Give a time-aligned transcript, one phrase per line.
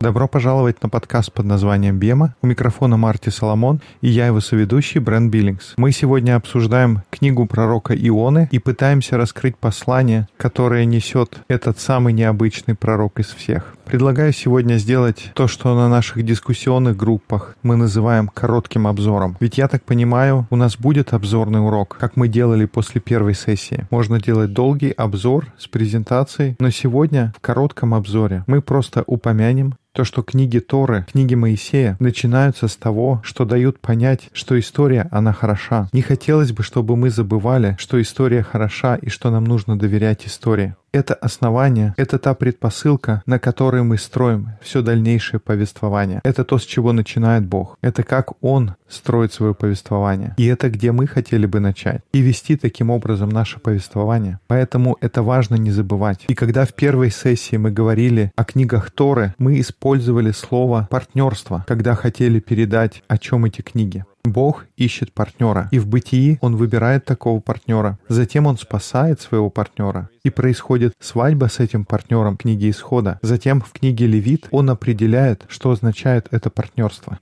[0.00, 2.34] Добро пожаловать на подкаст под названием «Бема».
[2.42, 5.72] У микрофона Марти Соломон и я его соведущий Брэн Биллингс.
[5.78, 12.74] Мы сегодня обсуждаем книгу пророка Ионы и пытаемся раскрыть послание, которое несет этот самый необычный
[12.74, 13.74] пророк из всех.
[13.92, 19.36] Предлагаю сегодня сделать то, что на наших дискуссионных группах мы называем коротким обзором.
[19.38, 23.86] Ведь я так понимаю, у нас будет обзорный урок, как мы делали после первой сессии.
[23.90, 30.04] Можно делать долгий обзор с презентацией, но сегодня в коротком обзоре мы просто упомянем то,
[30.04, 35.90] что книги Торы, книги Моисея начинаются с того, что дают понять, что история, она хороша.
[35.92, 40.76] Не хотелось бы, чтобы мы забывали, что история хороша и что нам нужно доверять истории.
[40.92, 46.20] Это основание, это та предпосылка, на которой мы строим все дальнейшее повествование.
[46.22, 47.78] Это то, с чего начинает Бог.
[47.80, 50.34] Это как Он строит свое повествование.
[50.36, 52.02] И это где мы хотели бы начать.
[52.12, 54.38] И вести таким образом наше повествование.
[54.48, 56.26] Поэтому это важно не забывать.
[56.28, 61.94] И когда в первой сессии мы говорили о книгах Торы, мы использовали слово «партнерство», когда
[61.94, 64.04] хотели передать, о чем эти книги.
[64.24, 67.98] Бог ищет партнера, и в бытии Он выбирает такого партнера.
[68.08, 73.18] Затем Он спасает своего партнера, и происходит свадьба с этим партнером в книге Исхода.
[73.22, 77.18] Затем в книге Левит Он определяет, что означает это партнерство.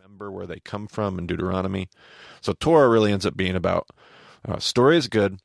[2.42, 3.84] So Torah really ends up being about
[4.48, 5.38] uh, story is good,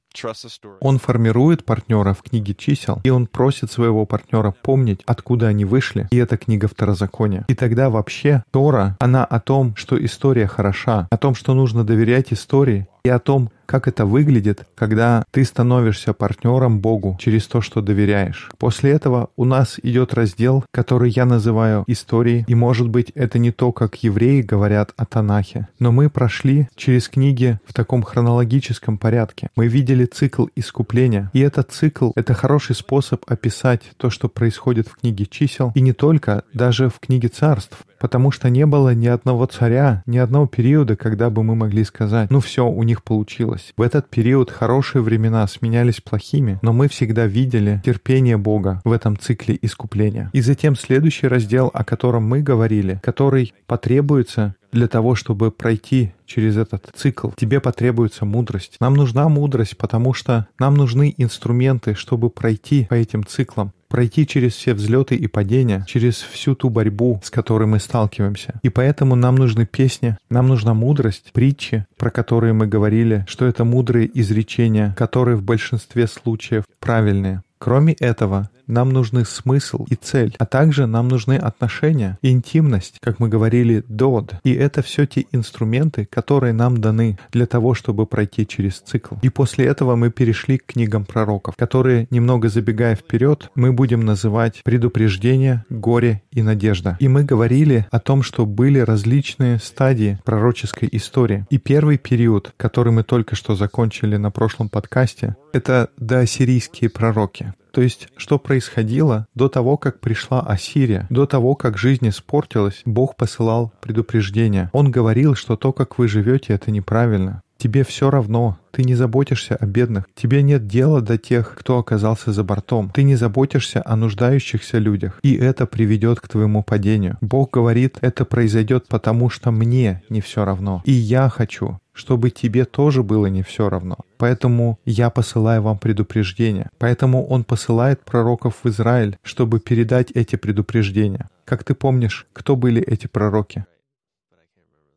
[0.80, 6.07] он формирует партнера в книге чисел, и он просит своего партнера помнить, откуда они вышли,
[6.11, 7.45] и это книга Второзакония.
[7.47, 12.31] И тогда вообще Тора, она о том, что история хороша, о том, что нужно доверять
[12.31, 17.81] истории, и о том, как это выглядит, когда ты становишься партнером Богу через то, что
[17.81, 18.50] доверяешь.
[18.58, 23.52] После этого у нас идет раздел, который я называю историей, и может быть это не
[23.52, 29.50] то, как евреи говорят о Танахе, но мы прошли через книги в таком хронологическом порядке.
[29.56, 34.97] Мы видели цикл искупления, и этот цикл— это хороший способ описать то, что происходит в
[34.97, 39.45] книге чисел, и не только, даже в книге царств потому что не было ни одного
[39.45, 43.73] царя, ни одного периода, когда бы мы могли сказать, ну все, у них получилось.
[43.78, 49.17] В этот период хорошие времена сменялись плохими, но мы всегда видели терпение Бога в этом
[49.17, 50.29] цикле искупления.
[50.34, 56.57] И затем следующий раздел, о котором мы говорили, который потребуется для того, чтобы пройти через
[56.57, 58.75] этот цикл, тебе потребуется мудрость.
[58.79, 64.56] Нам нужна мудрость, потому что нам нужны инструменты, чтобы пройти по этим циклам пройти через
[64.56, 68.59] все взлеты и падения, через всю ту борьбу, с которой мы сталкиваемся.
[68.61, 73.63] И поэтому нам нужны песни, нам нужна мудрость, притчи, про которые мы говорили, что это
[73.63, 77.41] мудрые изречения, которые в большинстве случаев правильные.
[77.57, 83.30] Кроме этого, нам нужны смысл и цель, а также нам нужны отношения интимность, как мы
[83.30, 84.36] говорили, дод.
[84.44, 89.16] И это все те инструменты, которые нам даны для того, чтобы пройти через цикл.
[89.22, 94.62] И после этого мы перешли к книгам пророков, которые, немного забегая вперед, мы будем называть
[94.64, 96.97] предупреждение, горе и надежда.
[97.00, 101.46] И мы говорили о том, что были различные стадии пророческой истории.
[101.50, 107.53] И первый период, который мы только что закончили на прошлом подкасте, это доассирийские пророки.
[107.75, 113.18] То есть, что происходило до того, как пришла Ассирия, до того, как жизнь испортилась, Бог
[113.18, 114.69] посылал предупреждения.
[114.72, 117.41] Он говорил, что то, как вы живете, это неправильно.
[117.57, 122.31] Тебе все равно, ты не заботишься о бедных, тебе нет дела до тех, кто оказался
[122.33, 127.17] за бортом, ты не заботишься о нуждающихся людях, и это приведет к твоему падению.
[127.21, 132.66] Бог говорит, это произойдет потому, что мне не все равно, и я хочу, чтобы тебе
[132.66, 133.97] тоже было не все равно.
[134.17, 136.69] Поэтому я посылаю вам предупреждения.
[136.77, 141.29] Поэтому он посылает пророков в Израиль, чтобы передать эти предупреждения.
[141.45, 143.66] Как ты помнишь, кто были эти пророки?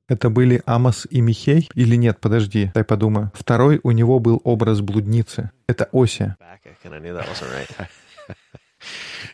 [0.09, 1.69] Это были Амос и Михей?
[1.75, 3.31] Или нет, подожди, дай подумаю.
[3.35, 5.51] Второй у него был образ блудницы.
[5.67, 6.37] Это Осия.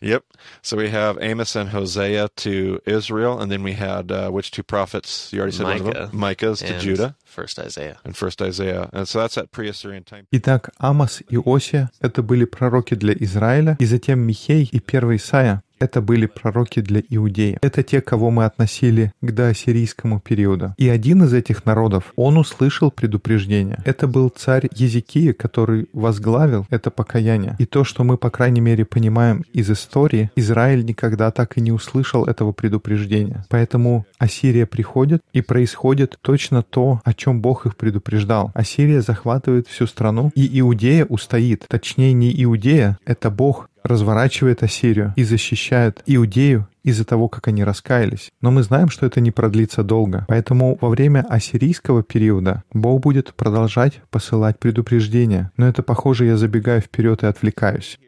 [0.01, 0.23] Yep.
[0.63, 4.63] So we have Amos and Hosea to Israel, and then we had uh, which two
[4.63, 5.31] prophets?
[5.33, 6.19] You already said Micah, one of them.
[6.19, 7.15] Micah's to Judah.
[7.25, 7.99] First Isaiah.
[8.05, 8.89] And first Isaiah.
[8.93, 10.27] And so that's that pre-Assyrian time.
[10.31, 15.63] Итак, Амос и Осия— это были пророки для Израиля, и затем Михей и первый Исаия
[15.79, 17.59] это были пророки для иудеев.
[17.63, 20.75] Это те, кого мы относили к доассирийскому периоду.
[20.79, 23.79] И один из этих народов, он услышал предупреждение.
[23.85, 27.57] Это был царь Езекия, который возглавил это покаяние.
[27.59, 31.73] И то, что мы, по крайней мере, понимаем из истории, Израиль никогда так и не
[31.73, 33.45] услышал этого предупреждения.
[33.49, 38.51] Поэтому Ассирия приходит, и происходит точно то, о чем Бог их предупреждал.
[38.55, 41.65] Ассирия захватывает всю страну, и Иудея устоит.
[41.69, 48.33] Точнее, не Иудея, это Бог разворачивает Ассирию и защищает Иудею из-за того, как они раскаялись.
[48.41, 50.25] Но мы знаем, что это не продлится долго.
[50.29, 55.51] Поэтому во время ассирийского периода Бог будет продолжать посылать предупреждения.
[55.57, 57.99] Но это, похоже, я забегаю вперед и отвлекаюсь.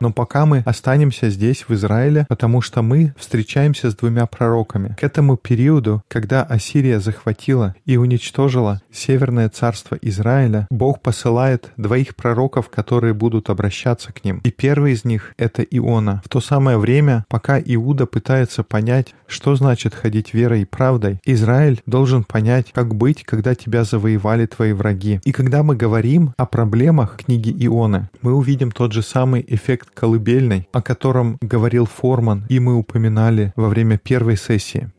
[0.00, 4.96] Но пока мы останемся здесь, в Израиле, потому что мы встречаемся с двумя пророками.
[4.98, 12.70] К этому периоду, когда Ассирия захватила и уничтожила Северное царство Израиля, Бог посылает двоих пророков,
[12.70, 14.40] которые будут обращаться к ним.
[14.42, 16.22] И первый из них— это Иона.
[16.24, 21.82] В то самое время, пока Иуда пытается понять, что значит ходить верой и правдой, Израиль
[21.86, 25.20] должен понять, как быть, когда тебя завоевали твои враги.
[25.24, 30.68] И когда мы говорим о проблемах книги Ионы, мы увидим тот же самый эффект колыбельной,
[30.72, 34.90] о котором говорил Форман, и мы упоминали во время первой сессии.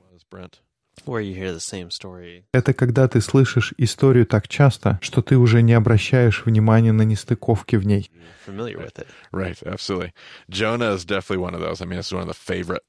[2.53, 7.75] Это когда ты слышишь историю так часто, что ты уже не обращаешь внимания на нестыковки
[7.75, 8.11] в ней.
[9.31, 10.11] Right, absolutely.
[10.49, 11.81] Jonah is definitely one of those.
[11.81, 12.83] I mean, it's one of the favorite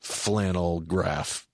[0.00, 1.46] flannel graph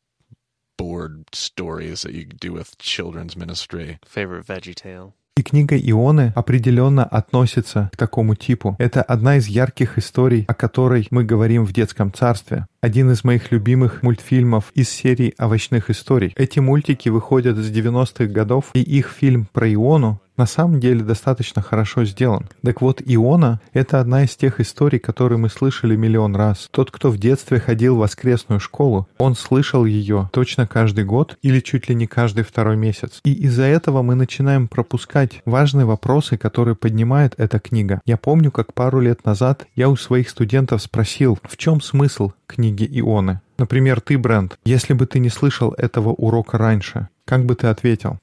[0.77, 3.99] board stories that you do with children's ministry.
[4.05, 5.15] Favorite veggie tale.
[5.44, 8.75] Книга Ионы определенно относится к такому типу.
[8.79, 12.67] Это одна из ярких историй, о которой мы говорим в детском царстве.
[12.85, 16.35] Один из моих любимых мультфильмов из серии овощных историй.
[16.37, 21.63] Эти мультики выходят с 90-х годов, и их фильм про Иону на самом деле достаточно
[21.63, 22.49] хорошо сделан.
[22.63, 26.69] Так вот, Иона— это одна из тех историй, которые мы слышали миллион раз.
[26.71, 31.61] Тот, кто в детстве ходил в воскресную школу, он слышал ее точно каждый год или
[31.61, 33.21] чуть ли не каждый второй месяц.
[33.25, 38.01] И из-за этого мы начинаем пропускать важные вопросы, которые поднимает эта книга.
[38.05, 42.88] Я помню, как пару лет назад я у своих студентов спросил, в чем смысл книги
[43.00, 43.41] Ионы.
[43.58, 48.19] Например, ты, Брент, если бы ты не слышал этого урока раньше, как бы ты ответил?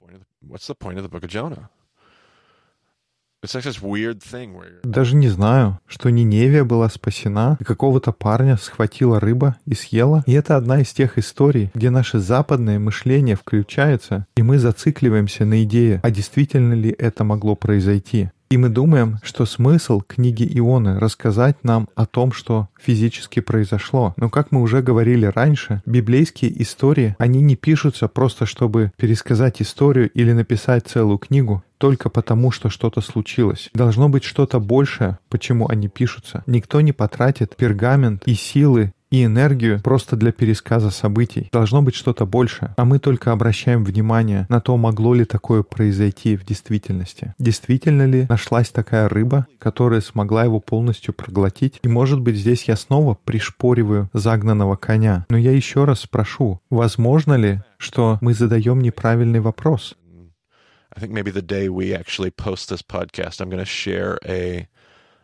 [4.83, 10.24] Даже не знаю, что Ниневия была спасена, и какого-то парня схватила рыба и съела.
[10.27, 15.63] И это одна из тех историй, где наше западное мышление включается, и мы зацикливаемся на
[15.63, 18.29] идее, а действительно ли это могло произойти.
[18.51, 24.13] И мы думаем, что смысл книги Ионы рассказать нам о том, что физически произошло.
[24.18, 30.09] Но как мы уже говорили раньше, библейские истории, они не пишутся просто, чтобы пересказать историю
[30.09, 33.69] или написать целую книгу только потому, что что-то случилось.
[33.74, 36.44] Должно быть что-то большее, почему они пишутся.
[36.45, 41.50] Никто не потратит пергамент и силы и энергию просто для пересказа событий.
[41.52, 46.38] Должно быть что-то большее, а мы только обращаем внимание на то, могло ли такое произойти
[46.38, 47.36] в действительности.
[47.38, 51.80] Действительно ли нашлась такая рыба, которая смогла его полностью проглотить?
[51.84, 55.25] И может быть здесь я снова пришпориваю загнанного коня.
[55.30, 59.96] Но я еще раз спрошу, возможно ли, что мы задаем неправильный вопрос?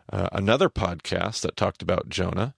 [0.09, 2.53] Uh, another podcast that talked about Jonah.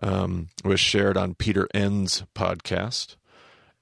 [0.00, 3.16] Um, was shared on Peter N's podcast.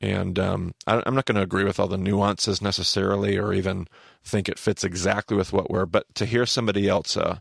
[0.00, 3.86] And um, I, am not going to agree with all the nuances necessarily or even
[4.24, 7.38] think it fits exactly with what we're, but to hear somebody else, uh,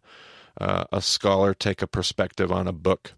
[0.60, 3.14] uh, a scholar, take a perspective on a book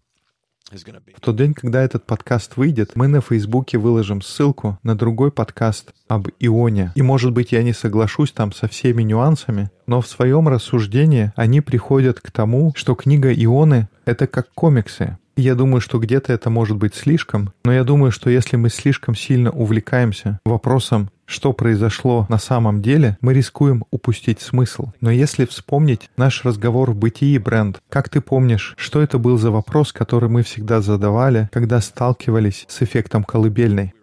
[1.14, 5.92] В тот день, когда этот подкаст выйдет, мы на Фейсбуке выложим ссылку на другой подкаст
[6.08, 6.92] об Ионе.
[6.94, 11.60] И, может быть, я не соглашусь там со всеми нюансами, но в своем рассуждении они
[11.60, 15.18] приходят к тому, что книга Ионы— это как комиксы.
[15.36, 19.14] Я думаю, что где-то это может быть слишком, но я думаю, что если мы слишком
[19.14, 24.92] сильно увлекаемся вопросом, что произошло на самом деле, мы рискуем упустить смысл.
[25.00, 29.50] Но если вспомнить наш разговор в бытии, Бренд, как ты помнишь, что это был за
[29.50, 33.94] вопрос, который мы всегда задавали, когда сталкивались с эффектом колыбельной?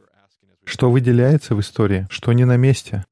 [0.66, 3.06] Что выделяется в истории, что не на месте?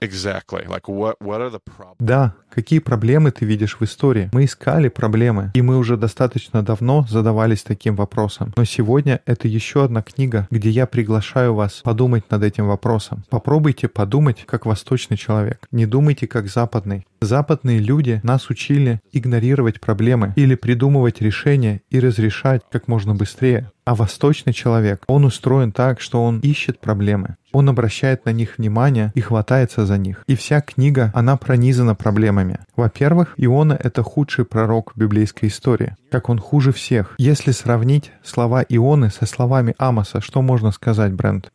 [0.00, 0.66] Exactly.
[0.66, 1.60] Like what, what are the
[1.98, 4.30] Да, какие проблемы ты видишь в истории?
[4.32, 8.52] Мы искали проблемы, и мы уже достаточно давно задавались таким вопросом.
[8.56, 13.24] Но сегодня это еще одна книга, где я приглашаю вас подумать над этим вопросом.
[13.28, 15.66] Попробуйте подумать как восточный человек.
[15.70, 17.06] Не думайте как западный.
[17.20, 23.70] Западные люди нас учили игнорировать проблемы или придумывать решения и разрешать как можно быстрее.
[23.88, 27.38] А восточный человек, он устроен так, что он ищет проблемы.
[27.52, 30.24] Он обращает на них внимание и хватается за них.
[30.26, 32.58] И вся книга, она пронизана проблемами.
[32.76, 35.96] Во-первых, Иона— это худший пророк в библейской истории.
[36.10, 37.14] Как он хуже всех.
[37.16, 41.50] Если сравнить слова Ионы со словами Амоса, что можно сказать, Брент?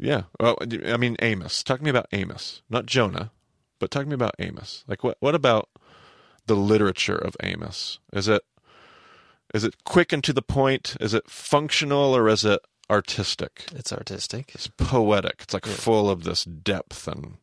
[0.00, 1.62] Yeah, well, I mean Amos.
[1.62, 3.30] Talk to me about Amos, not Jonah,
[3.78, 4.84] but talk to me about Amos.
[4.88, 5.68] Like, what what about
[6.46, 8.00] the literature of Amos?
[8.12, 8.42] Is it
[9.54, 10.96] is it quick and to the point?
[11.00, 13.66] Is it functional or is it artistic?
[13.74, 14.52] It's artistic.
[14.54, 15.40] It's poetic.
[15.42, 15.72] It's like yeah.
[15.72, 17.38] full of this depth and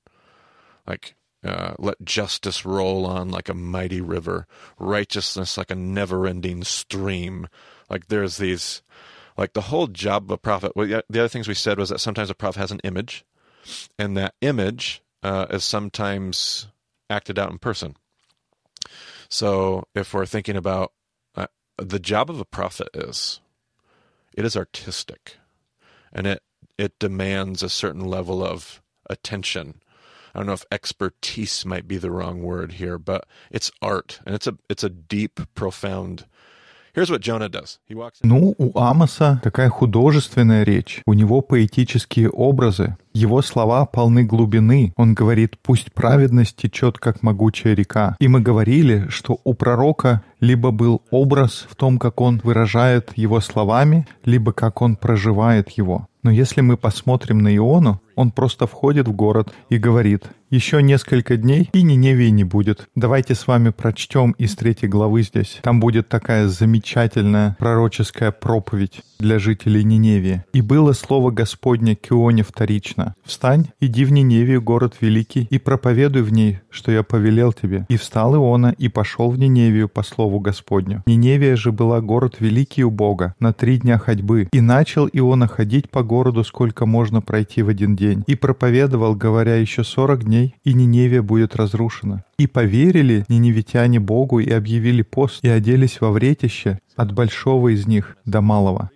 [0.87, 4.47] like uh, let justice roll on like a mighty river,
[4.79, 7.47] righteousness like a never-ending stream.
[7.89, 8.81] Like there's these,
[9.37, 10.71] like the whole job of a prophet.
[10.75, 13.25] Well, the other things we said was that sometimes a prophet has an image,
[13.99, 16.67] and that image uh, is sometimes
[17.09, 17.95] acted out in person.
[19.29, 20.93] So if we're thinking about
[21.77, 23.41] the job of a prophet is,
[24.33, 25.37] it is artistic,
[26.11, 26.43] and it
[26.77, 29.81] it demands a certain level of attention.
[30.33, 34.35] I don't know if expertise might be the wrong word here, but it's art, and
[34.35, 36.25] it's a it's a deep, profound.
[38.23, 44.93] Ну, у Амоса такая художественная речь, у него поэтические образы, его слова полны глубины.
[44.97, 48.15] Он говорит, пусть праведность течет, как могучая река.
[48.19, 53.39] И мы говорили, что у пророка либо был образ в том, как он выражает его
[53.39, 56.07] словами, либо как он проживает его.
[56.23, 61.37] Но если мы посмотрим на Иону, он просто входит в город и говорит, еще несколько
[61.37, 62.87] дней и Ниневии не будет.
[62.95, 65.59] Давайте с вами прочтем из третьей главы здесь.
[65.63, 70.43] Там будет такая замечательная пророческая проповедь для жителей Ниневии.
[70.53, 73.15] «И было слово Господне к Ионе вторично.
[73.23, 77.85] Встань, иди в Ниневию, город великий, и проповедуй в ней, что я повелел тебе.
[77.89, 81.03] И встал Иона, и пошел в Ниневию по слову Господню.
[81.05, 84.47] Ниневия же была город великий у Бога, на три дня ходьбы.
[84.51, 88.04] И начал Иона ходить по городу, сколько можно пройти в один день.
[88.27, 92.23] И проповедовал, говоря, еще сорок дней, и Ниневия будет разрушена.
[92.37, 98.17] И поверили ниневитяне Богу и объявили пост, и оделись во вретище от большого из них
[98.25, 98.89] до малого.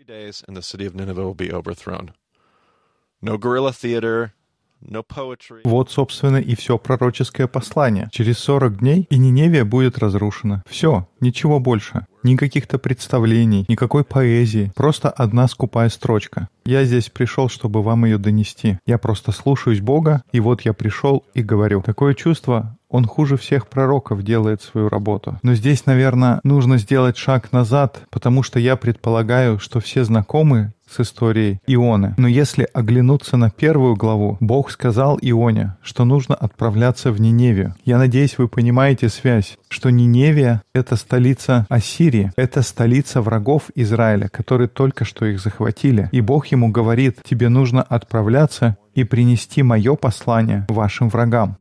[5.64, 8.10] Вот, собственно, и все пророческое послание.
[8.12, 10.64] Через 40 дней и Ниневия будет разрушена.
[10.68, 12.06] Все, ничего больше.
[12.24, 14.72] Ни каких-то представлений, никакой поэзии.
[14.76, 16.50] Просто одна скупая строчка.
[16.66, 18.78] Я здесь пришел, чтобы вам ее донести.
[18.86, 21.82] Я просто слушаюсь Бога, и вот я пришел и говорю.
[21.82, 25.40] Такое чувство, он хуже всех пророков делает свою работу.
[25.44, 31.00] Но здесь, наверное, нужно сделать шаг назад, потому что я предполагаю, что все знакомы с
[31.00, 32.15] историей Ионы.
[32.17, 37.75] Но если оглянуться на первую главу, Бог сказал Ионе, что нужно отправляться в Ниневию.
[37.86, 44.67] Я надеюсь, вы понимаете связь, что Ниневия— это столица Ассирии, это столица врагов Израиля, которые
[44.67, 46.10] только что их захватили.
[46.12, 51.58] И Бог ему говорит, тебе нужно отправляться и принести мое послание вашим врагам.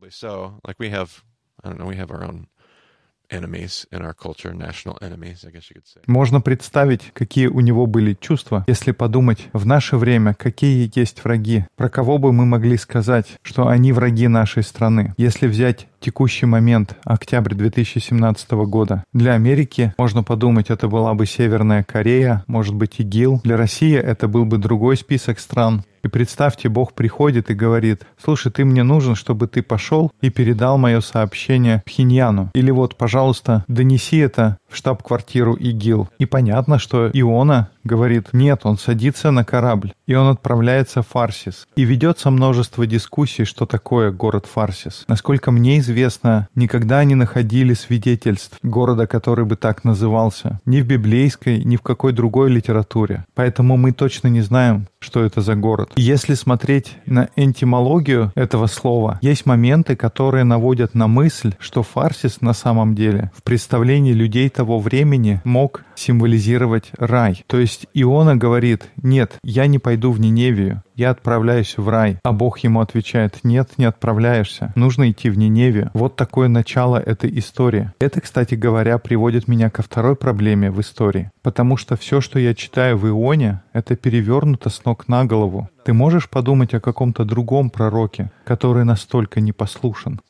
[6.07, 11.67] Можно представить, какие у него были чувства, если подумать в наше время, какие есть враги,
[11.77, 15.15] про кого бы мы могли сказать, что они враги нашей страны.
[15.19, 21.83] Если взять текущий момент, октябрь 2017 года, для Америки, можно подумать, это была бы Северная
[21.83, 23.41] Корея, может быть, ИГИЛ.
[23.45, 25.83] Для России это был бы другой список стран.
[26.05, 30.79] И представьте, Бог приходит и говорит, слушай, ты мне нужен, чтобы ты пошел и передал
[30.79, 32.51] мое сообщение Пхеньяну.
[32.55, 36.09] Или вот, пожалуйста, донеси это в штаб-квартиру ИГИЛ.
[36.19, 41.67] И понятно, что Иона говорит, нет, он садится на корабль, и он отправляется в Фарсис.
[41.75, 45.05] И ведется множество дискуссий, что такое город Фарсис.
[45.09, 50.61] Насколько мне известно, никогда не находили свидетельств города, который бы так назывался.
[50.67, 53.25] Ни в библейской, ни в какой другой литературе.
[53.35, 55.93] Поэтому мы точно не знаем, что это за город.
[55.97, 62.53] Если смотреть на энтимологию этого слова, есть моменты, которые наводят на мысль, что Фарсис на
[62.53, 67.45] самом деле в представлении людей того времени мог символизировать рай.
[67.47, 72.19] То есть Иона говорит, нет, я не пойду в Ниневию, я отправляюсь в рай.
[72.25, 75.91] А Бог ему отвечает, нет, не отправляешься, нужно идти в Ниневию.
[75.95, 77.93] Вот такое начало этой истории.
[78.01, 81.31] Это, кстати говоря, приводит меня ко второй проблеме в истории.
[81.43, 85.69] Потому что все, что я читаю в Ионе, это перевернуто с ног на голову.
[85.85, 90.21] Ты можешь подумать о каком-то другом пророке, который настолько непослушен.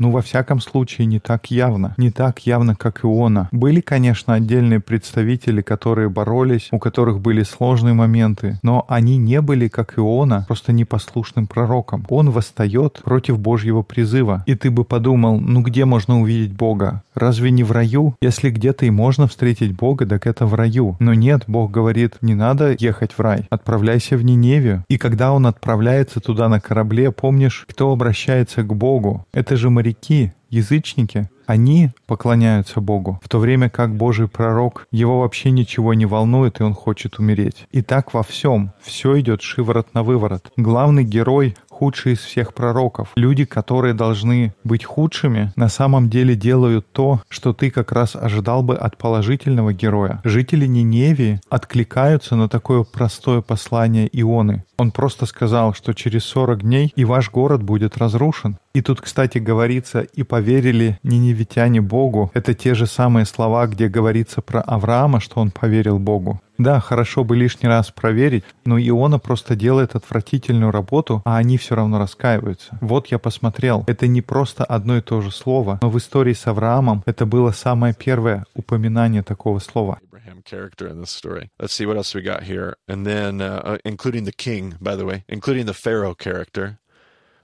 [0.00, 1.94] Ну, во всяком случае, не так явно.
[1.96, 3.48] Не так явно, как Иона.
[3.50, 9.66] Были, конечно, отдельные представители, которые боролись, у которых были сложные моменты, но они не были,
[9.66, 12.06] как Иона, просто непослушным пророком.
[12.10, 14.44] Он восстает против Божьего призыва.
[14.46, 17.02] И ты бы подумал, ну где можно увидеть Бога?
[17.16, 18.14] Разве не в раю?
[18.20, 20.94] Если где-то и можно встретить Бога, так это в раю.
[21.00, 23.48] Но нет, Бог говорит, не надо ехать в рай.
[23.50, 24.84] Отправляйся в Ниневию.
[24.88, 29.26] И когда он отправляется туда на корабле, помнишь, кто обращается к Богу?
[29.32, 31.28] Это же моряки, язычники.
[31.46, 36.62] Они поклоняются Богу, в то время как Божий пророк, его вообще ничего не волнует, и
[36.62, 37.66] он хочет умереть.
[37.70, 38.72] И так во всем.
[38.82, 40.52] Все идет шиворот на выворот.
[40.56, 43.12] Главный герой худший из всех пророков.
[43.14, 48.62] Люди, которые должны быть худшими, на самом деле делают то, что ты как раз ожидал
[48.64, 50.20] бы от положительного героя.
[50.24, 54.64] Жители Ниневии откликаются на такое простое послание Ионы.
[54.78, 58.58] Он просто сказал, что через 40 дней и ваш город будет разрушен.
[58.74, 62.30] И тут, кстати, говорится, и поверили ниневитяне Богу.
[62.32, 66.40] Это те же самые слова, где говорится про Авраама, что он поверил Богу.
[66.58, 71.76] Да, хорошо бы лишний раз проверить, но Иона просто делает отвратительную работу, а они все
[71.76, 72.78] равно раскаиваются.
[72.80, 73.84] Вот я посмотрел.
[73.86, 77.52] Это не просто одно и то же слово, но в истории с Авраамом это было
[77.52, 79.98] самое первое упоминание такого слова.
[80.18, 81.50] Abraham character in this story.
[81.60, 82.76] Let's see what else we got here.
[82.88, 86.78] And then, uh, uh, including the king, by the way, including the Pharaoh character.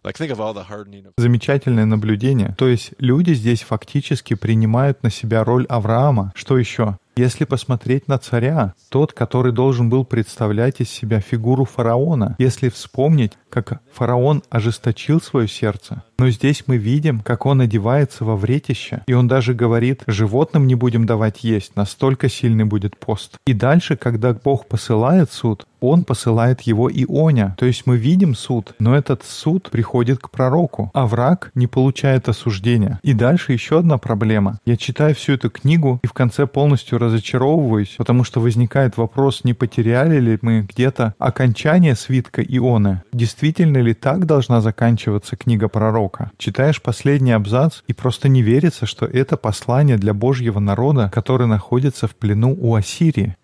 [0.02, 1.14] Like, think of all the hardening of...
[1.16, 2.54] Замечательное наблюдение.
[2.58, 6.32] То есть люди здесь фактически принимают на себя роль Авраама.
[6.34, 6.98] Что еще?
[7.16, 13.32] Если посмотреть на царя, тот, который должен был представлять из себя фигуру фараона, если вспомнить,
[13.50, 19.12] как фараон ожесточил свое сердце, но здесь мы видим, как он одевается во вретище, и
[19.12, 23.36] он даже говорит, животным не будем давать есть, настолько сильный будет пост.
[23.46, 27.54] И дальше, когда Бог посылает суд, он посылает его Ионя.
[27.58, 32.28] То есть мы видим суд, но этот суд приходит к пророку, а враг не получает
[32.28, 32.98] осуждения.
[33.02, 34.58] И дальше еще одна проблема.
[34.64, 39.54] Я читаю всю эту книгу и в конце полностью разочаровываюсь, потому что возникает вопрос, не
[39.54, 43.02] потеряли ли мы где-то окончание свитка Ионы.
[43.12, 46.30] Действительно ли так должна заканчиваться книга пророка?
[46.38, 52.08] Читаешь последний абзац и просто не верится, что это послание для Божьего народа, который находится
[52.08, 53.36] в плену у Ассирии.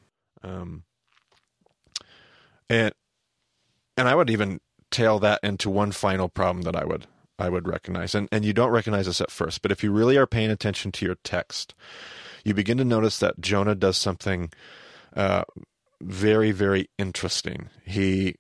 [0.43, 0.83] Um,
[2.71, 2.93] and
[3.97, 7.07] and I would even tail that into one final problem that I would
[7.39, 8.15] I would recognize.
[8.15, 10.93] And and you don't recognize this at first, but if you really are paying attention
[10.93, 11.75] to your text,
[12.45, 14.53] you begin to notice that Jonah does something
[15.17, 15.45] uh,
[16.01, 17.69] very very interesting.
[17.85, 18.37] He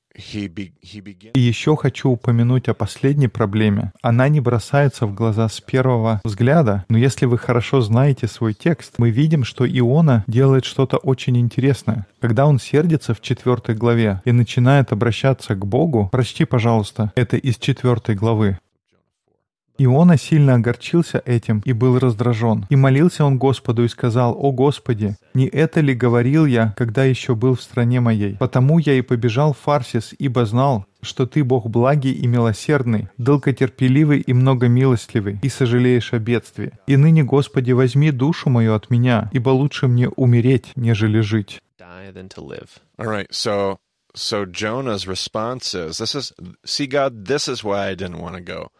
[1.35, 3.92] еще хочу упомянуть о последней проблеме.
[4.02, 8.95] Она не бросается в глаза с первого взгляда, но если вы хорошо знаете свой текст,
[8.99, 12.07] мы видим, что Иона делает что-то очень интересное.
[12.21, 17.57] Когда он сердится в четвертой главе и начинает обращаться к Богу, прочти, пожалуйста, это из
[17.57, 18.59] четвертой главы.
[19.83, 22.67] Иона сильно огорчился этим и был раздражен.
[22.69, 27.35] И молился он Господу и сказал, «О Господи, не это ли говорил я, когда еще
[27.35, 28.37] был в стране моей?
[28.37, 34.21] Потому я и побежал в Фарсис, ибо знал, что ты Бог благий и милосердный, долготерпеливый
[34.21, 36.73] и многомилостливый, и сожалеешь о бедствии.
[36.87, 41.59] И ныне, Господи, возьми душу мою от меня, ибо лучше мне умереть, нежели жить».
[42.99, 43.33] All right,
[44.15, 46.33] so Jonah's response is, "This is
[46.67, 48.71] see God, this is why I didn't want to go."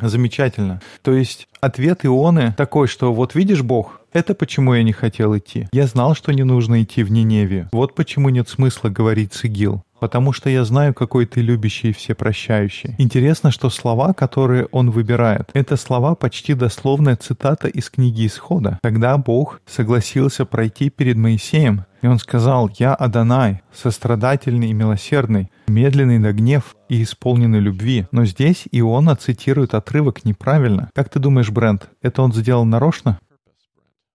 [0.00, 0.80] Замечательно.
[1.02, 5.68] То есть ответ Ионы такой, что вот видишь Бог, это почему я не хотел идти.
[5.72, 7.68] Я знал, что не нужно идти в Ниневию.
[7.72, 9.82] Вот почему нет смысла говорить с ИГИЛ.
[10.00, 12.94] Потому что я знаю, какой ты любящий и всепрощающий.
[12.98, 18.78] Интересно, что слова, которые он выбирает, это слова почти дословная цитата из книги Исхода.
[18.82, 26.18] Когда Бог согласился пройти перед Моисеем, и он сказал, «Я Адонай, сострадательный и милосердный, медленный
[26.18, 28.06] на гнев и исполненный любви».
[28.10, 30.88] Но здесь Иона цитирует отрывок неправильно.
[30.94, 33.18] Как ты думаешь, Брент, это он сделал нарочно?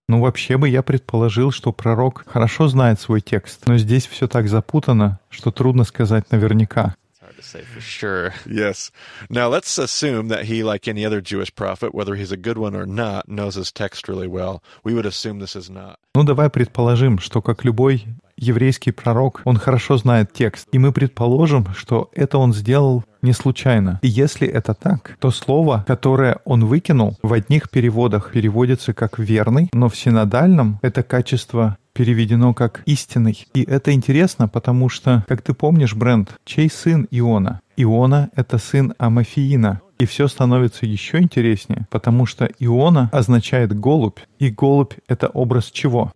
[0.07, 4.47] Ну, вообще бы я предположил, что пророк хорошо знает свой текст, но здесь все так
[4.47, 6.95] запутано, что трудно сказать наверняка.
[7.41, 8.33] Say for sure.
[8.47, 8.91] Yes.
[9.29, 12.75] Now let's assume that he, like any other Jewish prophet, whether he's a good one
[12.75, 14.63] or not, knows his text really well.
[14.83, 15.97] We would assume this is not.
[16.15, 20.67] Ну, давай предположим, что как любой еврейский пророк, он хорошо знает текст.
[20.71, 23.99] И мы предположим, что это он сделал не случайно.
[24.01, 29.69] И если это так, то слово, которое он выкинул, в одних переводах переводится как «верный»,
[29.73, 33.47] но в синодальном это качество переведено как «истинный».
[33.53, 37.61] И это интересно, потому что, как ты помнишь, Брент, чей сын Иона?
[37.77, 39.81] Иона— это сын Амафиина.
[39.97, 46.11] И все становится еще интереснее, потому что Иона означает «голубь», и голубь— это образ чего?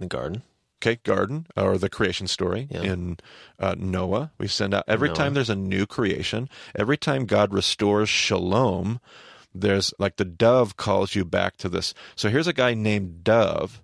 [0.00, 0.42] In the, garden.
[0.81, 2.81] Okay, garden or the creation story Yeah.
[2.83, 3.17] in
[3.57, 4.31] uh, Noah.
[4.37, 5.15] We send out every Noah.
[5.15, 8.99] time there's a new creation, every time God restores shalom,
[9.55, 11.93] there's like the dove calls you back to this.
[12.17, 13.79] So here's a guy named Dove.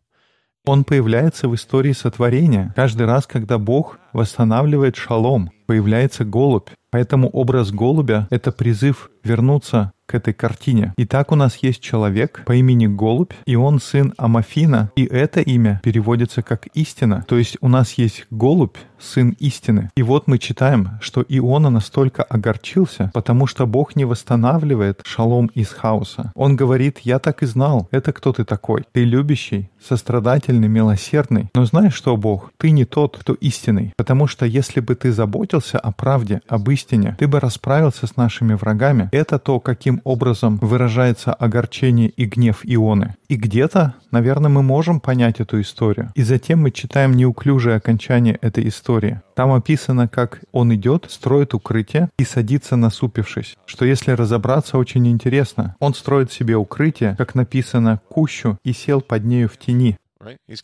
[0.65, 2.73] Он появляется в истории сотворения.
[2.75, 6.69] Каждый раз, когда Бог восстанавливает шалом, появляется голубь.
[6.94, 10.92] Поэтому образ голубя— это призыв вернуться к этой картине.
[10.96, 15.80] Итак, у нас есть человек по имени Голубь, и он сын Амафина, и это имя
[15.82, 17.24] переводится как «истина».
[17.26, 19.90] То есть у нас есть Голубь, сын истины.
[19.96, 25.68] И вот мы читаем, что Иона настолько огорчился, потому что Бог не восстанавливает шалом из
[25.68, 26.32] хаоса.
[26.34, 28.84] Он говорит, я так и знал, это кто ты такой?
[28.92, 31.48] Ты любящий, сострадательный, милосердный.
[31.54, 33.92] Но знаешь что, Бог, ты не тот, кто истинный.
[33.96, 38.16] Потому что если бы ты заботился о правде, об истине, истине, ты бы расправился с
[38.16, 39.08] нашими врагами.
[39.12, 43.16] Это то, каким образом выражается огорчение и гнев Ионы.
[43.28, 46.12] И где-то, наверное, мы можем понять эту историю.
[46.14, 49.20] И затем мы читаем неуклюжее окончание этой истории.
[49.34, 53.56] Там описано, как он идет, строит укрытие и садится насупившись.
[53.66, 55.76] Что если разобраться, очень интересно.
[55.80, 59.96] Он строит себе укрытие, как написано, кущу и сел под нею в тени.
[60.20, 60.38] Right?
[60.48, 60.62] He's.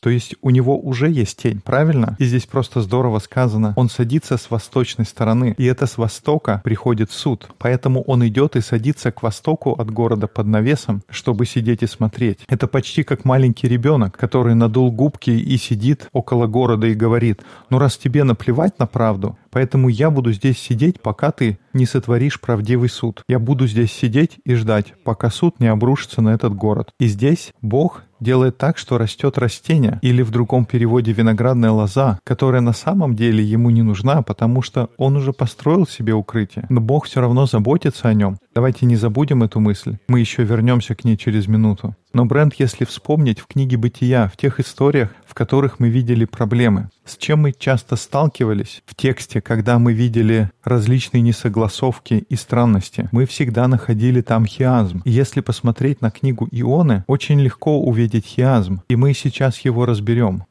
[0.00, 2.16] То есть у него уже есть тень, правильно?
[2.18, 3.74] И здесь просто здорово сказано.
[3.76, 7.48] Он садится с восточной стороны, и это с востока приходит суд.
[7.58, 12.40] Поэтому он идет и садится к востоку от города под навесом, чтобы сидеть и смотреть.
[12.48, 17.78] Это почти как маленький ребенок, который надул губки и сидит около города и говорит, ну
[17.78, 22.88] раз тебе наплевать на правду, поэтому я буду здесь сидеть, пока ты не сотворишь правдивый
[22.88, 23.22] суд.
[23.28, 26.90] Я буду здесь сидеть и ждать, пока суд не обрушится на этот город.
[26.98, 32.60] И здесь Бог делает так, что растет растение, или в другом переводе виноградная лоза, которая
[32.60, 36.66] на самом деле ему не нужна, потому что он уже построил себе укрытие.
[36.68, 38.38] Но Бог все равно заботится о нем.
[38.54, 39.98] Давайте не забудем эту мысль.
[40.08, 41.94] Мы еще вернемся к ней через минуту.
[42.12, 46.90] Но Брент, если вспомнить в книге «Бытия», в тех историях, в которых мы видели проблемы,
[47.04, 53.24] с чем мы часто сталкивались в тексте, когда мы видели различные несогласовки и странности, мы
[53.26, 55.00] всегда находили там хиазм.
[55.04, 60.44] И если посмотреть на книгу Ионы, очень легко увидеть хиазм, и мы сейчас его разберем.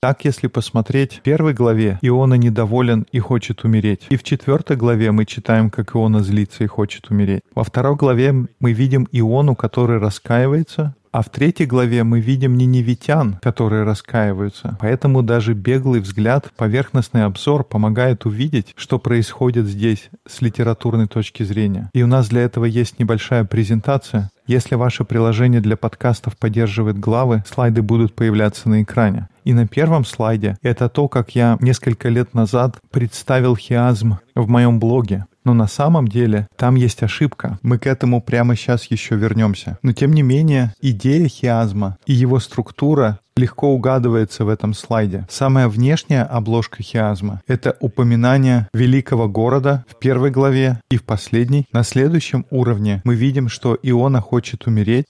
[0.00, 4.06] Так, если посмотреть в первой главе, Иона недоволен и хочет умереть.
[4.08, 7.42] И в четвертой главе мы читаем, как Иона злится и хочет умереть.
[7.54, 13.36] Во второй главе мы видим Иону, который раскаивается, а в третьей главе мы видим ниневитян,
[13.42, 14.78] которые раскаиваются.
[14.80, 21.90] Поэтому даже беглый взгляд, поверхностный обзор помогает увидеть, что происходит здесь с литературной точки зрения.
[21.92, 24.30] И у нас для этого есть небольшая презентация.
[24.52, 29.28] Если ваше приложение для подкастов поддерживает главы, слайды будут появляться на экране.
[29.44, 34.78] И на первом слайде это то, как я несколько лет назад представил хиазм в моем
[34.78, 35.24] блоге.
[35.44, 37.58] Но на самом деле там есть ошибка.
[37.62, 39.78] Мы к этому прямо сейчас еще вернемся.
[39.80, 45.26] Но тем не менее, идея хиазма и его структура легко угадывается в этом слайде.
[45.28, 51.66] Самая внешняя обложка хиазма— это упоминание великого города в первой главе и в последней.
[51.72, 55.06] На следующем уровне мы видим, что Иона хочет умереть.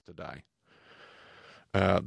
[1.74, 2.00] Uh.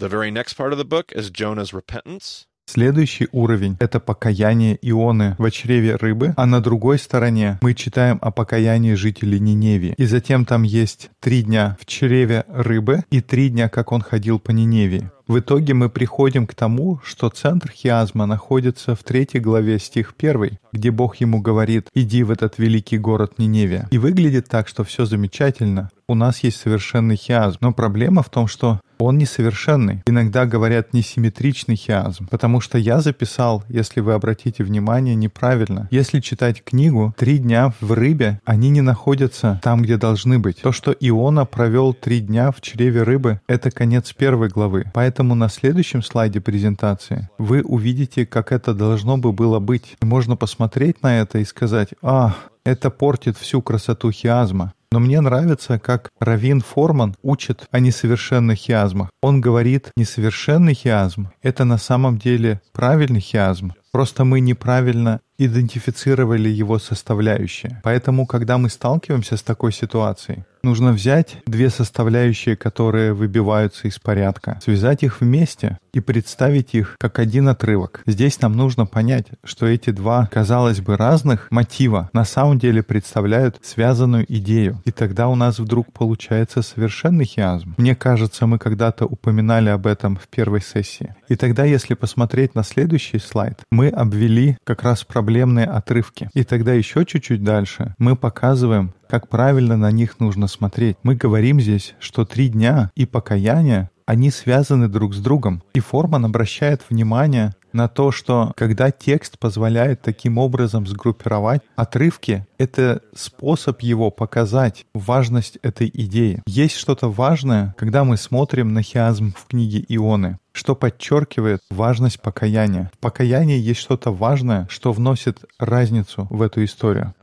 [2.68, 8.32] Следующий уровень— это покаяние Ионы в чреве рыбы, а на другой стороне мы читаем о
[8.32, 9.94] покаянии жителей Ниневии.
[9.98, 14.40] И затем там есть три дня в чреве рыбы и три дня, как он ходил
[14.40, 15.12] по Ниневии.
[15.28, 20.60] В итоге мы приходим к тому, что центр хиазма находится в третьей главе стих 1,
[20.72, 23.88] где Бог ему говорит «иди в этот великий город Ниневия».
[23.90, 25.90] И выглядит так, что все замечательно.
[26.08, 27.58] У нас есть совершенный хиазм.
[27.62, 30.04] Но проблема в том, что он несовершенный.
[30.06, 35.88] Иногда говорят несимметричный хиазм, потому что я записал, если вы обратите внимание, неправильно.
[35.92, 40.62] Если читать книгу, три дня в рыбе, они не находятся там, где должны быть.
[40.62, 44.86] То, что Иона провел три дня в чреве рыбы, это конец первой главы.
[44.94, 49.96] Поэтому на следующем слайде презентации вы увидите, как это должно бы было быть.
[50.02, 54.74] Можно посмотреть на это и сказать, а, это портит всю красоту хиазма.
[54.92, 59.10] Но мне нравится, как Равин Форман учит о несовершенных хиазмах.
[59.22, 63.74] Он говорит, несовершенный хиазм— это на самом деле правильный хиазм.
[63.92, 67.82] Просто мы неправильно идентифицировали его составляющие.
[67.84, 74.60] Поэтому, когда мы сталкиваемся с такой ситуацией, нужно взять две составляющие, которые выбиваются из порядка,
[74.62, 78.02] связать их вместе и представить их как один отрывок.
[78.06, 83.58] Здесь нам нужно понять, что эти два, казалось бы, разных мотива на самом деле представляют
[83.64, 84.82] связанную идею.
[84.84, 87.76] И тогда у нас вдруг получается совершенный хиазм.
[87.78, 91.16] Мне кажется, мы когда-то упоминали об этом в первой сессии.
[91.30, 96.30] И тогда, если посмотреть на следующий слайд, мы обвели как раз проблемные отрывки.
[96.34, 100.98] И тогда еще чуть-чуть дальше мы показываем, как правильно на них нужно смотреть.
[101.04, 105.64] Мы говорим здесь, что три дня и покаяние, они связаны друг с другом.
[105.74, 113.02] И Форман обращает внимание на то, что когда текст позволяет таким образом сгруппировать отрывки, это
[113.14, 116.42] способ его показать важность этой идеи.
[116.48, 122.90] Есть что-то важное, когда мы смотрим на хиазм в книге Ионы что подчеркивает важность покаяния.
[122.94, 127.14] В покаянии есть что-то важное, что вносит разницу в эту историю.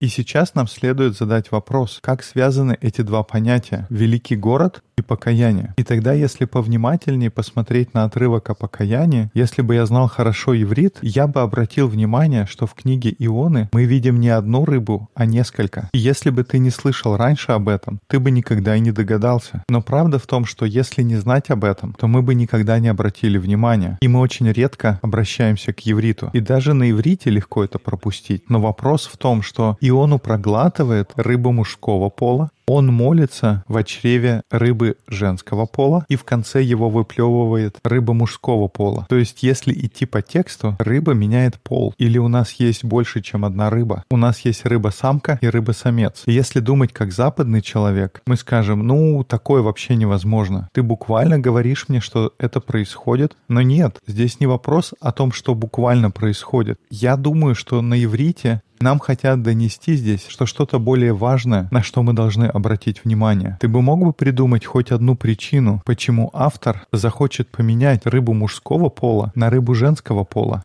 [0.00, 5.74] И сейчас нам следует задать вопрос, как связаны эти два понятия— великий город и покаяние.
[5.76, 10.98] И тогда, если повнимательнее посмотреть на отрывок о покаянии, если бы я знал хорошо иврит,
[11.02, 15.88] я бы обратил внимание, что в книге Ионы мы видим не одну рыбу, а несколько.
[15.92, 19.64] И если бы ты не слышал раньше об этом, ты бы никогда и не догадался.
[19.68, 22.88] Но правда в том, что если не знать об этом, то мы бы никогда не
[22.88, 23.98] обратили внимания.
[24.00, 26.30] И мы очень редко обращаемся к ивриту.
[26.32, 28.48] И даже на иврите легко это пропустить.
[28.48, 34.89] Но вопрос в том, что Иону проглатывает рыба мужского пола, он молится в чреве рыбы
[35.06, 39.06] женского пола, и в конце его выплевывает рыба мужского пола.
[39.08, 41.94] То есть, если идти по тексту, рыба меняет пол.
[41.98, 44.04] Или у нас есть больше, чем одна рыба.
[44.10, 46.22] У нас есть рыба-самка и рыба-самец.
[46.26, 50.68] И если думать как западный человек, мы скажем, ну, такое вообще невозможно.
[50.72, 55.54] Ты буквально говоришь мне, что это происходит, но нет, здесь не вопрос о том, что
[55.54, 56.78] буквально происходит.
[56.90, 62.02] Я думаю, что на иврите нам хотят донести здесь, что что-то более важное, на что
[62.02, 63.58] мы должны обратить внимание.
[63.60, 69.32] Ты бы мог бы придумать хоть одну причину, почему автор захочет поменять рыбу мужского пола
[69.34, 70.64] на рыбу женского пола?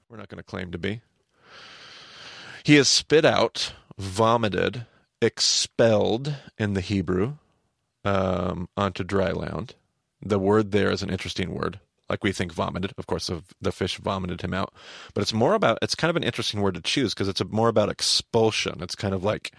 [8.06, 9.73] Um, onto dry land.
[10.21, 11.80] The word there is an interesting word.
[12.10, 12.94] Like we think vomited.
[12.98, 13.30] Of course,
[13.62, 14.74] the fish vomited him out.
[15.13, 17.70] But it's more about, it's kind of an interesting word to choose because it's more
[17.70, 18.82] about expulsion.
[18.82, 19.52] It's kind of like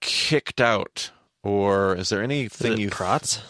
[0.00, 1.10] kicked out.
[1.42, 2.90] Or is there anything you.
[2.90, 3.40] Prots?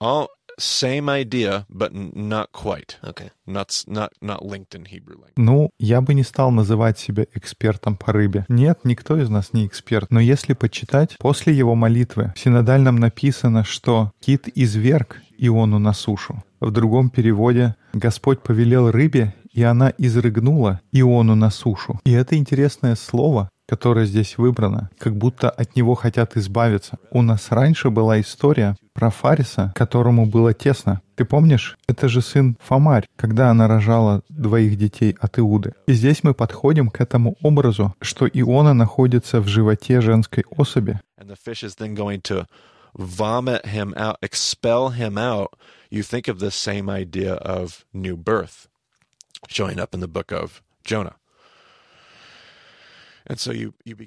[0.00, 2.96] All, same idea, but not quite.
[3.04, 3.30] Okay.
[3.46, 5.34] Not, not, not linked in Hebrew language.
[5.36, 8.44] Ну, я бы не стал называть себя экспертом по рыбе.
[8.48, 10.10] Нет, никто из нас не эксперт.
[10.10, 16.42] Но если почитать, после его молитвы в синодальном написано, что кит изверг Иону на сушу.
[16.60, 21.98] В другом переводе «Господь повелел рыбе, и она изрыгнула Иону на сушу».
[22.04, 26.98] И это интересное слово, которое здесь выбрано, как будто от него хотят избавиться.
[27.10, 31.00] У нас раньше была история про Фариса, которому было тесно.
[31.16, 31.76] Ты помнишь?
[31.88, 35.72] Это же сын Фомарь, когда она рожала двоих детей от Иуды.
[35.86, 41.00] И здесь мы подходим к этому образу, что Иона находится в животе женской особи.
[42.98, 45.48] vomit him out, expel him out,
[45.90, 48.68] you think of the same idea of new birth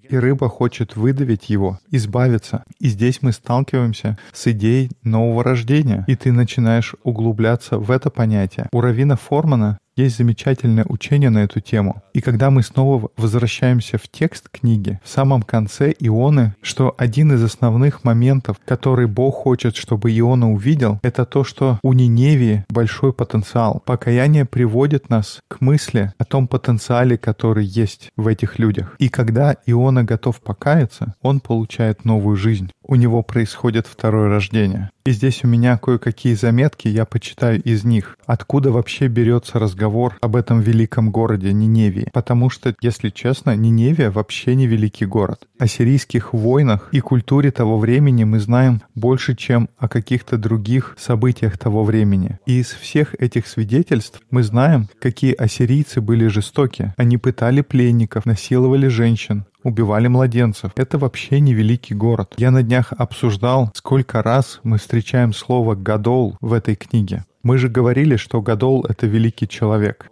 [0.09, 2.63] И рыба хочет выдавить его, избавиться.
[2.79, 6.05] И здесь мы сталкиваемся с идеей нового рождения.
[6.07, 8.69] И ты начинаешь углубляться в это понятие.
[8.71, 12.01] У Равина Формана есть замечательное учение на эту тему.
[12.13, 17.43] И когда мы снова возвращаемся в текст книги, в самом конце Ионы, что один из
[17.43, 23.81] основных моментов, который Бог хочет, чтобы Иона увидел, это то, что у Ниневии большой потенциал.
[23.85, 28.95] Покаяние приводит нас к мысли о том потенциале, который есть в этих людях.
[28.99, 32.71] И когда Иона готов покаяться, он получает новую жизнь.
[32.91, 34.89] У него происходит второе рождение.
[35.05, 38.17] И здесь у меня кое-какие заметки, я почитаю из них.
[38.25, 42.09] Откуда вообще берется разговор об этом великом городе Ниневии?
[42.11, 45.47] Потому что, если честно, Ниневия вообще не великий город.
[45.59, 51.59] О сирийских войнах и культуре того времени мы знаем больше, чем о каких-то других событиях
[51.59, 52.39] того времени.
[52.47, 56.93] И из всех этих свидетельств мы знаем, какие ассирийцы были жестоки.
[56.97, 60.71] Они пытали пленников, насиловали женщин, убивали младенцев.
[60.75, 62.33] Это вообще не великий город.
[62.37, 67.23] Я на днях обсуждал, сколько раз мы встречаем слово «гадол» в этой книге.
[67.41, 70.09] Мы же говорили, что Гадол— это великий человек.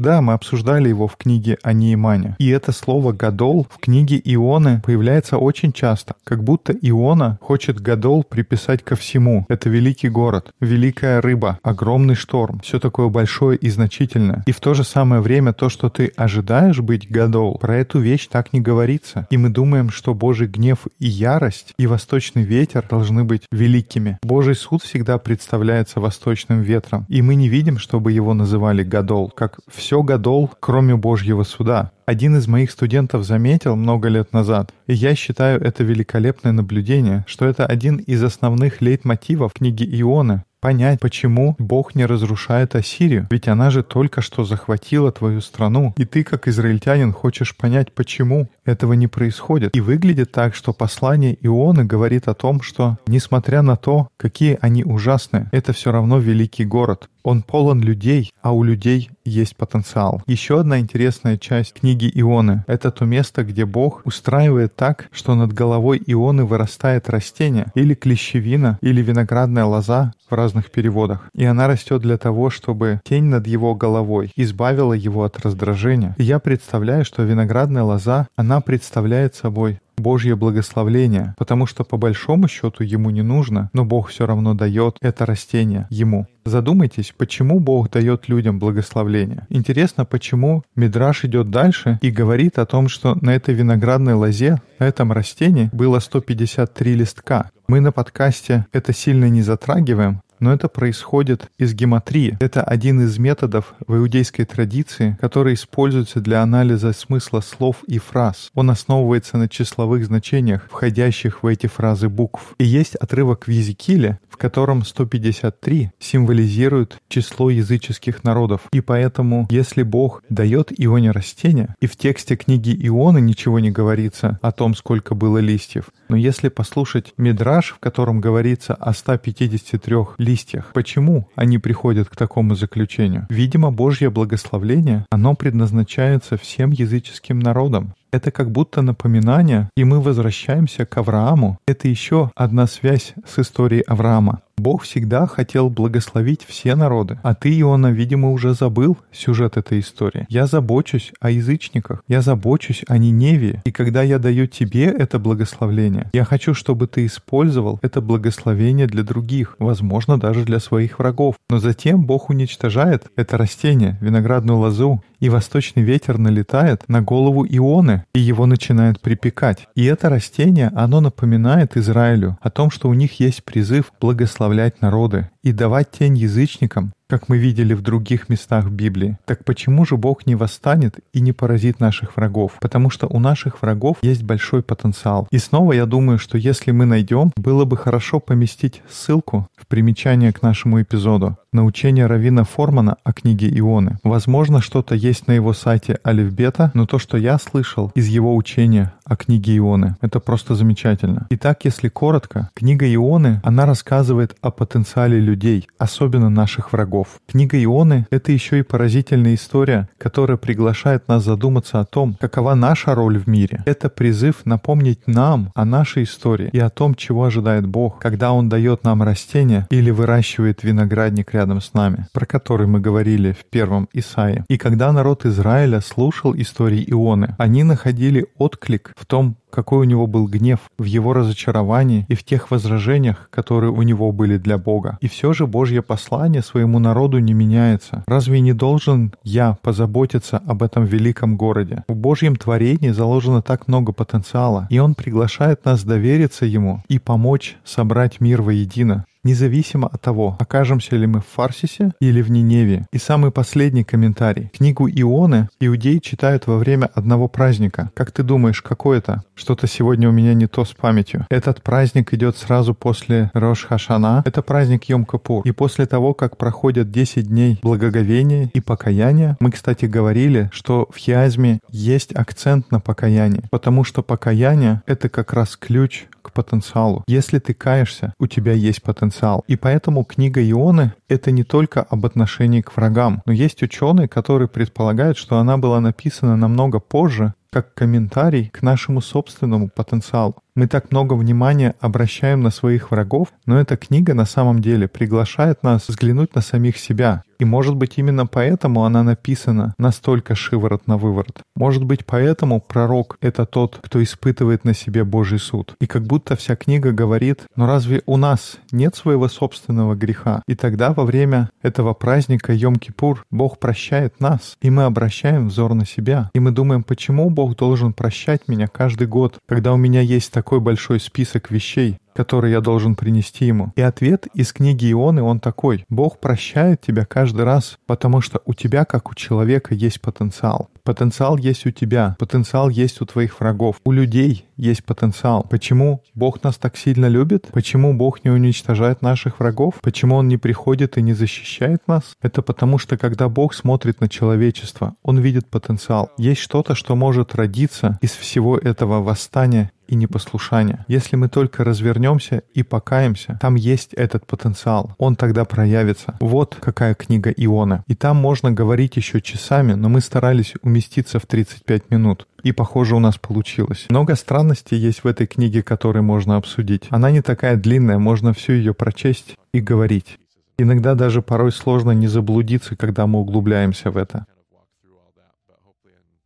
[0.00, 2.36] Да, мы обсуждали его в книге о Неимане.
[2.38, 8.24] И это слово «гадол» в книге Ионы появляется очень часто, как будто Иона хочет гадол
[8.24, 9.44] приписать ко всему.
[9.48, 14.42] Это великий город, великая рыба, огромный шторм, все такое большое и значительное.
[14.46, 18.28] И в то же самое время то, что ты ожидаешь быть гадол, про эту вещь
[18.28, 19.26] так не говорится.
[19.30, 24.18] И мы думаем, что Божий гнев и ярость, и восточный ветер должны быть великими.
[24.22, 27.04] Божий суд всегда представляется восточным ветром.
[27.08, 31.90] И мы не видим, что чтобы его называли Гадол, как все Гадол, кроме Божьего суда.
[32.06, 37.44] Один из моих студентов заметил много лет назад, и я считаю это великолепное наблюдение, что
[37.44, 43.26] это один из основных лейтмотивов книги Ионы, понять, почему Бог не разрушает Ассирию.
[43.30, 45.94] Ведь она же только что захватила твою страну.
[45.96, 49.76] И ты, как израильтянин, хочешь понять, почему этого не происходит.
[49.76, 54.84] И выглядит так, что послание Ионы говорит о том, что, несмотря на то, какие они
[54.84, 57.08] ужасные, это все равно великий город.
[57.22, 60.22] Он полон людей, а у людей есть потенциал.
[60.26, 65.52] Еще одна интересная часть книги Ионы— это то место, где Бог устраивает так, что над
[65.52, 71.28] головой Ионы вырастает растение, или клещевина, или виноградная лоза в разных переводах.
[71.34, 76.14] И она растет для того, чтобы тень над его головой избавила его от раздражения.
[76.18, 82.48] И я представляю, что виноградная лоза, она представляет собой Божье благословление, потому что по большому
[82.48, 86.26] счету ему не нужно, но Бог все равно дает это растение ему.
[86.44, 89.46] Задумайтесь, почему Бог дает людям благословление.
[89.50, 94.84] Интересно, почему Мидраш идет дальше и говорит о том, что на этой виноградной лозе, на
[94.84, 97.50] этом растении было 153 листка.
[97.66, 102.36] Мы на подкасте это сильно не затрагиваем, но это происходит из гематрии.
[102.40, 108.50] Это один из методов в иудейской традиции, который используется для анализа смысла слов и фраз.
[108.54, 112.54] Он основывается на числовых значениях, входящих в эти фразы букв.
[112.58, 118.62] И есть отрывок в Езекиле, в котором 153 символизирует число языческих народов.
[118.72, 124.38] И поэтому, если Бог дает Ионе растения, и в тексте книги Ионы ничего не говорится
[124.42, 129.88] о том, сколько было листьев, но если послушать Мидраш, в котором говорится о 153
[130.28, 133.26] листьях, почему они приходят к такому заключению?
[133.30, 137.94] Видимо, Божье благословление, оно предназначается всем языческим народам.
[138.10, 141.58] Это как будто напоминание, и мы возвращаемся к Аврааму.
[141.66, 144.40] Это еще одна связь с историей Авраама.
[144.58, 147.18] Бог всегда хотел благословить все народы.
[147.22, 150.26] А ты, Иона, видимо, уже забыл сюжет этой истории.
[150.28, 153.62] Я забочусь о язычниках, я забочусь о Ниневии.
[153.64, 159.02] И когда я даю тебе это благословление, я хочу, чтобы ты использовал это благословение для
[159.02, 161.36] других, возможно, даже для своих врагов.
[161.50, 168.04] Но затем Бог уничтожает это растение, виноградную лозу, и восточный ветер налетает на голову Ионы,
[168.14, 169.66] и его начинает припекать.
[169.74, 174.80] И это растение, оно напоминает Израилю о том, что у них есть призыв благословить благословлять
[174.80, 179.16] народы и давать тень язычникам, как мы видели в других местах Библии.
[179.24, 182.58] Так почему же Бог не восстанет и не поразит наших врагов?
[182.60, 185.26] Потому что у наших врагов есть большой потенциал.
[185.30, 190.32] И снова я думаю, что если мы найдем, было бы хорошо поместить ссылку в примечание
[190.32, 193.98] к нашему эпизоду на учение Равина Формана о книге Ионы.
[194.02, 198.92] Возможно, что-то есть на его сайте Алифбета, но то, что я слышал из его учения
[199.04, 201.26] о книге Ионы, это просто замечательно.
[201.30, 206.97] Итак, если коротко, книга Ионы, она рассказывает о потенциале людей, особенно наших врагов.
[207.26, 212.94] Книга Ионы— это еще и поразительная история, которая приглашает нас задуматься о том, какова наша
[212.94, 213.62] роль в мире.
[213.66, 218.48] Это призыв напомнить нам о нашей истории и о том, чего ожидает Бог, когда Он
[218.48, 223.88] дает нам растения или выращивает виноградник рядом с нами, про который мы говорили в первом
[223.92, 224.44] Исаии.
[224.48, 230.06] И когда народ Израиля слушал истории Ионы, они находили отклик в том, какой у него
[230.06, 234.98] был гнев, в его разочаровании и в тех возражениях, которые у него были для Бога.
[235.00, 238.04] И все же Божье послание своему народу не меняется.
[238.06, 241.84] Разве не должен я позаботиться об этом великом городе?
[241.88, 247.56] В Божьем творении заложено так много потенциала, и Он приглашает нас довериться Ему и помочь
[247.64, 252.86] собрать мир воедино независимо от того, окажемся ли мы в Фарсисе или в Ниневе.
[252.92, 254.50] И самый последний комментарий.
[254.56, 257.90] Книгу Ионы иудеи читают во время одного праздника.
[257.94, 259.22] Как ты думаешь, какой это?
[259.34, 261.26] Что-то сегодня у меня не то с памятью.
[261.30, 264.22] Этот праздник идет сразу после Рош Хашана.
[264.24, 265.42] Это праздник Йом-Капур.
[265.44, 270.96] И после того, как проходят 10 дней благоговения и покаяния, мы, кстати, говорили, что в
[270.96, 277.04] хиазме есть акцент на покаяние, потому что покаяние— это как раз ключ потенциалу.
[277.06, 279.44] Если ты каешься, у тебя есть потенциал.
[279.46, 284.48] И поэтому книга Ионы— это не только об отношении к врагам, но есть ученые, которые
[284.48, 290.36] предполагают, что она была написана намного позже, как комментарий к нашему собственному потенциалу.
[290.58, 295.62] Мы так много внимания обращаем на своих врагов, но эта книга на самом деле приглашает
[295.62, 297.22] нас взглянуть на самих себя.
[297.38, 301.42] И может быть именно поэтому она написана настолько шиворот на выворот.
[301.54, 305.76] Может быть поэтому пророк— это тот, кто испытывает на себе Божий суд.
[305.80, 310.42] И как будто вся книга говорит, но разве у нас нет своего собственного греха?
[310.48, 315.86] И тогда во время этого праздника Йом-Кипур Бог прощает нас, и мы обращаем взор на
[315.86, 316.30] себя.
[316.34, 320.60] И мы думаем, почему Бог должен прощать меня каждый год, когда у меня есть такой
[320.60, 323.72] большой список вещей, которые я должен принести ему.
[323.76, 325.84] И ответ из книги Ионы, он такой.
[325.88, 330.68] Бог прощает тебя каждый раз, потому что у тебя, как у человека, есть потенциал.
[330.82, 335.46] Потенциал есть у тебя, потенциал есть у твоих врагов, у людей есть потенциал.
[335.48, 337.48] Почему Бог нас так сильно любит?
[337.52, 339.74] Почему Бог не уничтожает наших врагов?
[339.80, 342.16] Почему Он не приходит и не защищает нас?
[342.20, 346.10] Это потому что, когда Бог смотрит на человечество, Он видит потенциал.
[346.18, 350.84] Есть что-то, что может родиться из всего этого восстания и непослушания.
[350.86, 354.94] Если мы только развернемся и покаемся, там есть этот потенциал.
[354.98, 356.16] Он тогда проявится.
[356.20, 357.82] Вот какая книга Иона.
[357.88, 362.28] И там можно говорить еще часами, но мы старались уместиться в 35 минут.
[362.42, 363.86] И, похоже, у нас получилось.
[363.88, 366.86] Много странностей есть в этой книге, которые можно обсудить.
[366.90, 370.18] Она не такая длинная, можно всю ее прочесть и говорить.
[370.58, 374.26] Иногда даже порой сложно не заблудиться, когда мы углубляемся в это.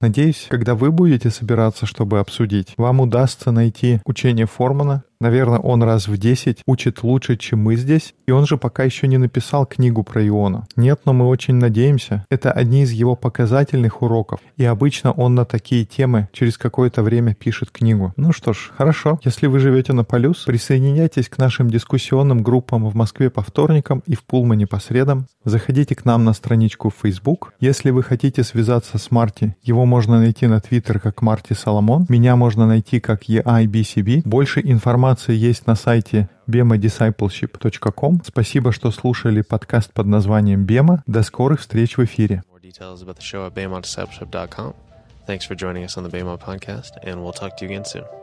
[0.02, 6.08] Надеюсь, когда вы будете собираться, чтобы обсудить, вам удастся найти учение Формана, Наверное, он раз
[6.08, 10.02] в 10 учит лучше, чем мы здесь, и он же пока еще не написал книгу
[10.02, 10.66] про Иона.
[10.74, 12.26] Нет, но мы очень надеемся.
[12.28, 17.36] Это одни из его показательных уроков, и обычно он на такие темы через какое-то время
[17.36, 18.12] пишет книгу.
[18.16, 19.20] Ну что ж, хорошо.
[19.22, 24.16] Если вы живете на Полюс, присоединяйтесь к нашим дискуссионным группам в Москве по вторникам и
[24.16, 25.26] в Пулмане по средам.
[25.44, 27.54] Заходите к нам на страничку в Facebook.
[27.60, 32.06] Если вы хотите связаться с Марти, его можно найти на Twitter как Марти Соломон.
[32.08, 34.22] Меня можно найти как EIBCB.
[34.24, 38.22] Больше информации информация есть на сайте bemadiscipleship.com.
[38.24, 41.02] Спасибо, что слушали подкаст под названием «Бема».
[41.06, 42.42] До скорых встреч в эфире.
[45.28, 48.21] Thanks for joining us on the Bema podcast, and we'll talk to you again soon.